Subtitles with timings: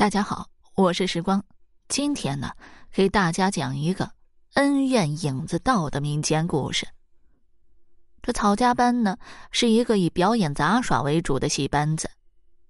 [0.00, 0.46] 大家好，
[0.76, 1.44] 我是时光。
[1.86, 2.52] 今天呢，
[2.90, 4.10] 给大家讲一个
[4.54, 6.88] 恩怨影子道的民间故事。
[8.22, 9.18] 这曹家班呢，
[9.50, 12.10] 是一个以表演杂耍为主的戏班子，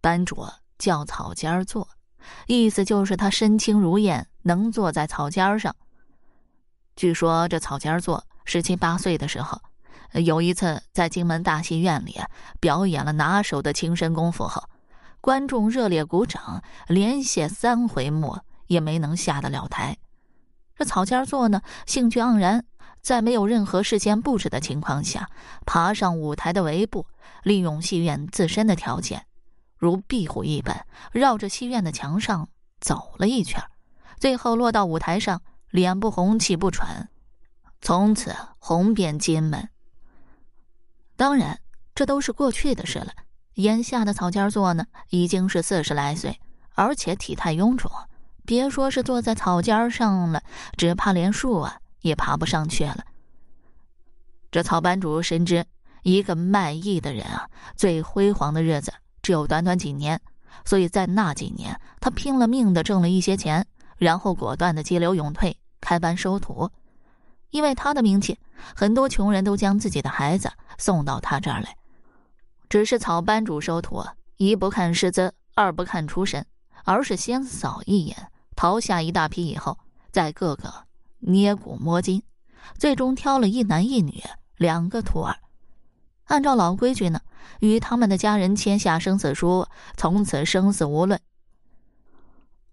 [0.00, 0.44] 班主
[0.76, 1.88] 叫草尖儿坐，
[2.48, 5.76] 意思就是他身轻如燕，能坐在草尖儿上。
[6.96, 9.62] 据说这草尖儿坐十七八岁的时候，
[10.14, 12.20] 有一次在荆门大戏院里
[12.58, 14.68] 表演了拿手的轻身功夫后。
[15.20, 19.98] 观众热烈鼓掌，连写三回幕也没能下得了台。
[20.74, 22.64] 这草尖座呢，兴趣盎然，
[23.02, 25.28] 在没有任何事先布置的情况下，
[25.66, 27.06] 爬上舞台的围布，
[27.42, 29.26] 利用戏院自身的条件，
[29.76, 32.48] 如壁虎一般绕着戏院的墙上
[32.80, 33.62] 走了一圈，
[34.18, 37.10] 最后落到舞台上，脸不红气不喘，
[37.82, 39.68] 从此红遍金门。
[41.14, 41.60] 当然，
[41.94, 43.12] 这都是过去的事了。
[43.54, 46.40] 眼下的草尖座呢，已经是四十来岁，
[46.74, 47.90] 而且体态臃肿，
[48.44, 50.42] 别说是坐在草尖上了，
[50.76, 53.04] 只怕连树啊也爬不上去了。
[54.50, 55.64] 这草班主深知，
[56.02, 58.92] 一个卖艺的人啊，最辉煌的日子
[59.22, 60.20] 只有短短几年，
[60.64, 63.66] 所以在那几年，他拼了命的挣了一些钱，
[63.98, 66.70] 然后果断的激流勇退，开班收徒。
[67.50, 68.38] 因为他的名气，
[68.76, 71.76] 很多穷人都将自己的孩子送到他这儿来。
[72.70, 74.00] 只是草班主收徒，
[74.36, 76.46] 一不看师资，二不看出身，
[76.84, 79.76] 而是先扫一眼，淘下一大批以后，
[80.12, 80.72] 再个个
[81.18, 82.22] 捏骨摸金，
[82.78, 84.22] 最终挑了一男一女
[84.56, 85.36] 两个徒儿。
[86.26, 87.20] 按照老规矩呢，
[87.58, 91.20] 与他们的家人签下生死书，从此生死无论。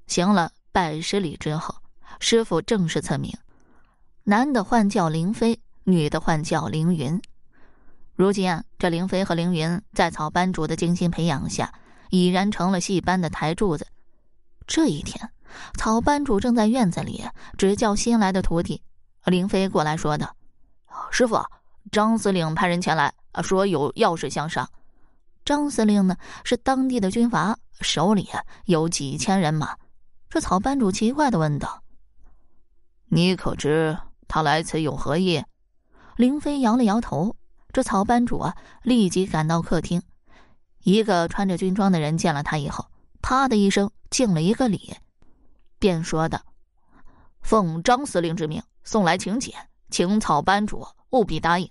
[0.05, 1.73] 行了拜师礼之后，
[2.19, 3.35] 师傅正式赐名：
[4.25, 7.19] 男的唤叫凌飞，女的唤叫凌云。
[8.17, 11.71] 如今啊，这凌飞和凌云在草班主的精心培养下，
[12.09, 13.85] 已然成了戏班的台柱子。
[14.65, 15.29] 这一天，
[15.77, 17.23] 草班主正在院子里
[17.59, 18.81] 指教新来的徒弟。
[19.25, 20.35] 凌飞过来说道
[21.11, 21.45] ：“师傅，
[21.91, 24.67] 张司令派人前来，说有要事相商。”
[25.45, 28.27] 张司令呢，是当地的军阀，手里
[28.65, 29.77] 有几千人马。
[30.27, 31.83] 这草班主奇怪的问道
[33.09, 33.95] ：“你可知
[34.27, 35.43] 他来此有何意？”
[36.17, 37.35] 凌飞摇了摇头。
[37.77, 40.01] 这曹班主啊，立即赶到客厅。
[40.81, 42.87] 一个穿着军装的人见了他以后，
[43.21, 44.95] 啪的一声敬了一个礼，
[45.77, 46.41] 便说道
[47.39, 49.53] ：“奉张司令之命送来请柬，
[49.91, 51.69] 请曹班主务必答应。”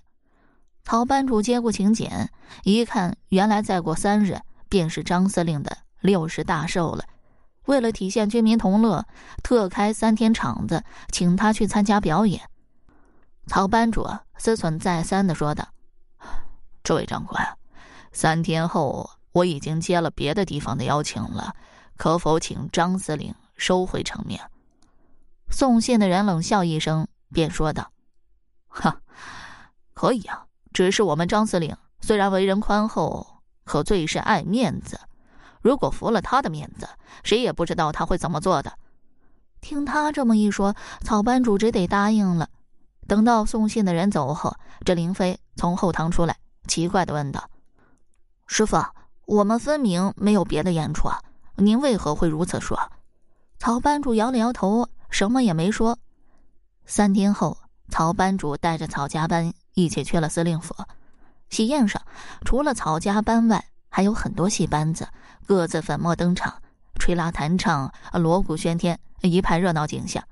[0.85, 2.31] 曹班主接过请柬，
[2.63, 4.39] 一看，原来再过三日
[4.69, 7.03] 便是张司令的六十大寿了。
[7.65, 9.05] 为了体现军民同乐，
[9.43, 12.43] 特开三天场子，请他去参加表演。
[13.45, 14.07] 曹班主
[14.37, 15.67] 思忖再三的说道。
[16.87, 17.45] 这位长官，
[18.13, 21.53] 三天后我已经接了别的地方的邀请了，
[21.97, 24.39] 可否请张司令收回成命？
[25.49, 27.91] 送信的人冷笑一声，便说道
[28.71, 29.01] ：“哈，
[29.93, 34.97] 可以啊，只是我们张司令虽然为人宽厚，可最是爱面子。
[35.61, 36.87] 如果服了他的面子，
[37.21, 38.71] 谁也不知道他会怎么做的。”
[39.59, 42.47] 听他这么一说，草班主只得答应了。
[43.09, 44.55] 等到送信的人走后，
[44.85, 46.37] 这林飞从后堂出来。
[46.67, 47.49] 奇怪的问道
[48.45, 48.77] ：“师傅，
[49.25, 51.21] 我们分明没有别的演出啊，
[51.55, 52.77] 您为何会如此说？”
[53.57, 55.97] 曹班主摇了摇头，什么也没说。
[56.85, 57.57] 三天后，
[57.89, 60.75] 曹班主带着曹家班一起去了司令府。
[61.49, 62.01] 喜宴上，
[62.45, 65.07] 除了曹家班外，还有很多戏班子，
[65.45, 66.61] 各自粉墨登场，
[66.99, 70.23] 吹拉弹唱，锣鼓喧天，一派热闹景象。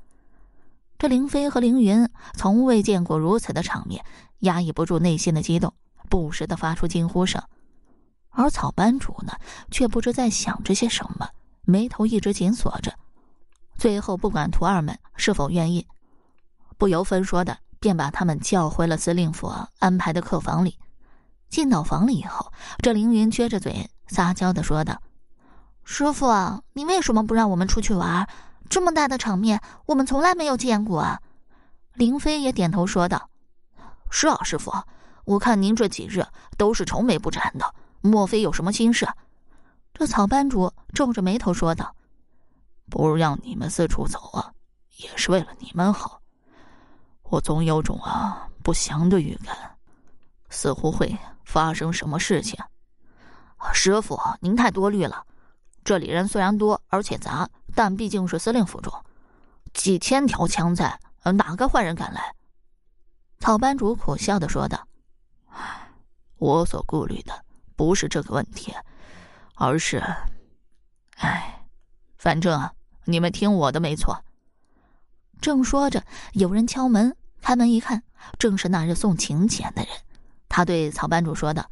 [0.97, 4.05] 这凌飞和凌云从未见过如此的场面，
[4.39, 5.73] 压抑不住内心的激动。
[6.15, 7.43] 不时的发出惊呼声，
[8.29, 9.33] 而草班主呢，
[9.69, 11.27] 却不知在想着些什么，
[11.63, 12.93] 眉头一直紧锁着。
[13.77, 15.85] 最后，不管徒儿们是否愿意，
[16.77, 20.79] 不由分说的便把他们叫回了司令府安排的客房里。
[21.49, 25.01] 进到房里以后，这凌云撅着嘴撒娇的说道
[25.83, 26.27] ：“师傅，
[26.71, 28.25] 你为什么不让我们出去玩？
[28.69, 31.19] 这么大的场面，我们从来没有见过啊！”
[31.95, 33.29] 凌飞也点头说道
[34.09, 34.71] ：“是啊，师傅。”
[35.25, 36.23] 我看您这几日
[36.55, 39.07] 都是愁眉不展的，莫非有什么心事？
[39.91, 41.95] 这草班主皱着眉头说道
[42.91, 44.53] ：“不让你们四处走啊，
[44.97, 46.21] 也是为了你们好。
[47.23, 49.77] 我总有种啊不祥的预感，
[50.49, 52.59] 似乎会发生什么事情。
[53.73, 55.25] 师傅，您太多虑了。
[55.83, 58.93] 这里人虽然多而且杂，但毕竟是司令府中，
[59.73, 62.35] 几千条枪在，哪个坏人敢来？”
[63.39, 64.87] 草班主苦笑的说道。
[66.37, 67.45] 我所顾虑的
[67.75, 68.73] 不是这个问题，
[69.55, 70.03] 而是，
[71.17, 71.65] 唉，
[72.17, 72.69] 反正
[73.05, 74.23] 你们听我的，没错。”
[75.41, 76.03] 正说着，
[76.33, 78.03] 有人敲门，开门一看，
[78.39, 79.91] 正是那日送请柬的人。
[80.47, 81.69] 他对曹班主说道：“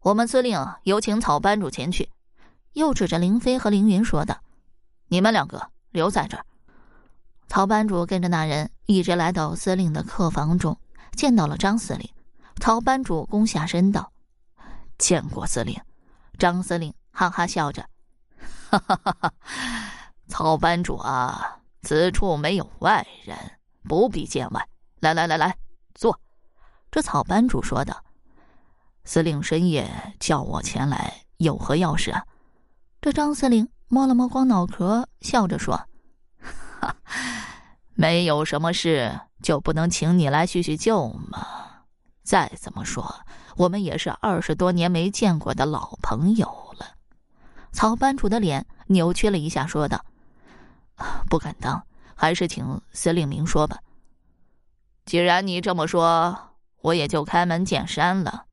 [0.00, 2.10] 我们司令有请曹班主前去。”
[2.74, 4.40] 又指着林飞和凌云说道
[5.08, 6.44] ：“你们两个留在这儿。”
[7.48, 10.78] 曹班主跟着那人一直来到司令的客房中，
[11.12, 12.08] 见到了张司令。
[12.60, 14.12] 曹班主躬下身道
[14.98, 15.80] ：“见过司令。”
[16.38, 17.88] 张司令哈哈笑着
[18.70, 19.32] ：“哈哈哈哈！
[20.28, 23.36] 曹班主啊，此处没有外人，
[23.88, 24.68] 不必见外。
[25.00, 25.56] 来来来来，
[25.94, 26.20] 坐。”
[26.92, 28.04] 这曹班主说道
[29.04, 32.24] ：“司令深夜叫我前来，有何要事啊？”
[33.00, 35.88] 这张司令摸了摸光脑壳，笑着说
[36.80, 36.94] ：“哈，
[37.94, 41.59] 没有什么事，就不能请你来叙叙旧吗？
[42.22, 43.14] 再怎么说，
[43.56, 46.46] 我们也是二十多年没见过的老朋友
[46.78, 46.86] 了。”
[47.72, 50.04] 曹班主的脸扭曲了一下，说道
[51.28, 51.82] ：“不敢当，
[52.14, 53.78] 还是请司令明说吧。
[55.04, 56.38] 既然你这么说，
[56.82, 58.44] 我也就开门见山了。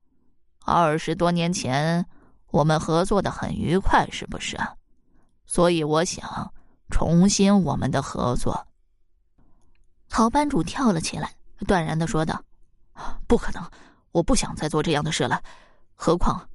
[0.65, 2.05] 二十多年前。”
[2.49, 4.73] 我们合作的很愉快，是不是啊？
[5.45, 6.53] 所以我想
[6.89, 8.65] 重新我们的合作。
[10.07, 11.35] 曹班主跳了起来，
[11.67, 12.41] 断然的说道
[13.27, 13.69] ：“不可能，
[14.11, 15.41] 我不想再做这样的事了。
[15.95, 16.49] 何况，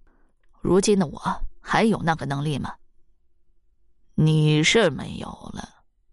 [0.60, 2.74] 如今的我还有那个能力吗？
[4.14, 5.68] 你是没有了，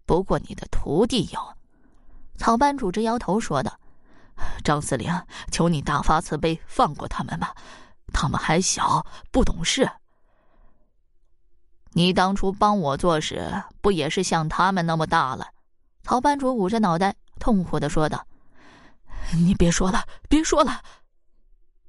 [0.06, 1.40] 不过你的徒弟有。”
[2.38, 3.78] 曹班主直摇头说道
[4.64, 5.12] ：“张司令，
[5.50, 7.54] 求你大发慈悲，放过他们吧。”
[8.12, 9.88] 他们还小，不懂事。
[11.92, 15.48] 你当初帮我做事，不也是像他们那么大了？
[16.02, 18.26] 曹班主捂着脑袋，痛苦的说道
[19.36, 20.82] ：“你别说了，别说了。”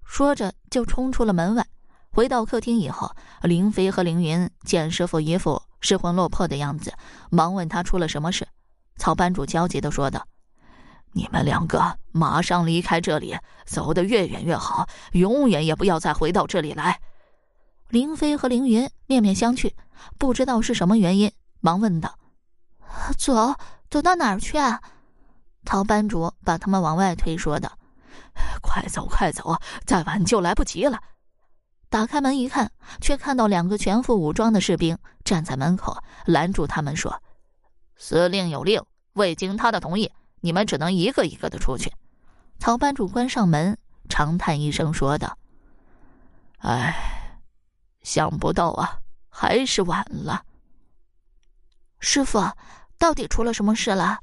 [0.05, 1.65] 说着就冲出了门外。
[2.09, 6.93] 回到客厅以后，林飞和凌云见师傅一副失魂落魄的样子，
[7.29, 8.47] 忙问他出了什么事。
[8.97, 10.27] 曹班主焦急的说道。
[11.13, 17.01] 你们两个马上离开这里，走得越远越好，永远也不要再回到这里来。
[17.89, 19.73] 林飞和凌云面面相觑，
[20.17, 22.17] 不知道是什么原因，忙问道
[23.17, 23.55] ：“走，
[23.89, 24.81] 走到哪儿去啊？”
[25.65, 27.77] 曹班主把他们往外推，说道
[28.61, 30.99] ：“快走，快走，再晚就来不及了。”
[31.89, 37.21] 打开门一看，却看到两个全副武装的士兵站在门口，拦住他们说
[37.95, 38.81] ：“司令有令，
[39.13, 40.11] 未经他的同意。”
[40.43, 41.93] 你们只能一个一个的出去。
[42.57, 43.77] 曹班主关上门，
[44.09, 45.37] 长叹一声，说道
[46.57, 47.39] ：“哎，
[48.01, 48.97] 想不到啊，
[49.29, 50.43] 还是晚了。
[51.99, 52.41] 师傅，
[52.97, 54.17] 到底出了什么事了？”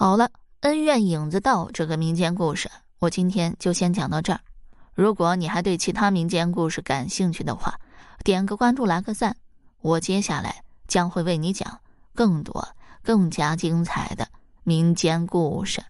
[0.00, 0.30] 好了，
[0.60, 4.38] 恩怨影子道这个民间故事，我今天就先讲到这儿。
[4.94, 7.74] 如果你还对其他民间故事感兴趣的话，
[8.22, 9.36] 点个关注，来个赞，
[9.80, 11.80] 我接下来将会为你讲
[12.14, 12.64] 更多。
[13.02, 14.28] 更加精彩的
[14.62, 15.82] 民间故事。